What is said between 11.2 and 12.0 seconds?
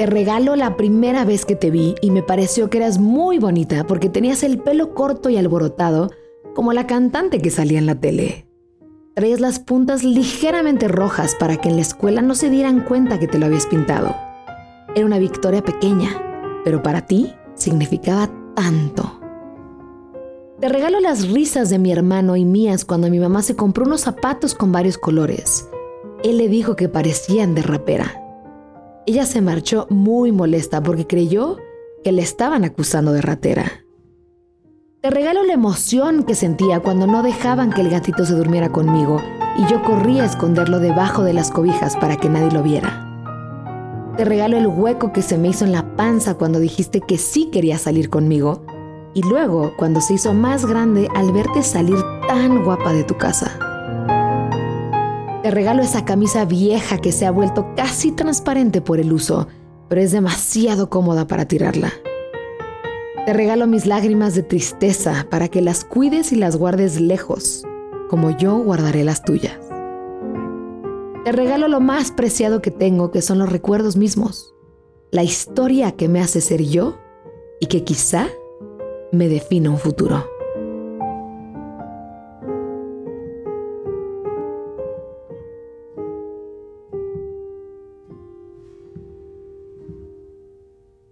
para que en la